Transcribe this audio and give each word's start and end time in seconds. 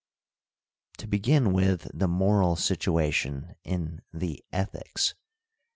To 0.97 1.05
begin 1.05 1.53
with 1.53 1.87
the 1.93 2.07
moral 2.07 2.55
situation 2.55 3.53
in 3.63 4.01
the 4.11 4.43
Ethics. 4.51 5.13